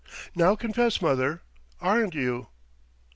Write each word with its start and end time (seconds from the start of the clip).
Now 0.33 0.55
confess, 0.55 0.99
mother, 0.99 1.43
aren't 1.79 2.15
you?" 2.15 2.47